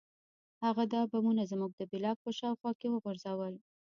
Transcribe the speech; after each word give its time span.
هغه 0.65 0.83
دا 0.93 1.01
بمونه 1.11 1.43
زموږ 1.51 1.71
د 1.75 1.81
بلاک 1.91 2.17
په 2.25 2.31
شاوخوا 2.39 2.71
کې 2.79 2.87
وغورځول 2.91 3.53